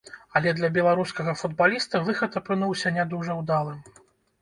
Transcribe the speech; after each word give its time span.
Але 0.37 0.53
для 0.59 0.69
беларускага 0.77 1.35
футбаліста 1.43 2.03
выхад 2.09 2.41
апынуўся 2.43 2.97
не 2.99 3.09
дужа 3.15 3.41
ўдалым. 3.45 3.79